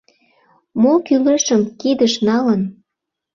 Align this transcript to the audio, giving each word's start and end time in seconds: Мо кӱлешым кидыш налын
Мо 0.81 0.91
кӱлешым 1.05 1.61
кидыш 1.81 2.13
налын 2.27 2.61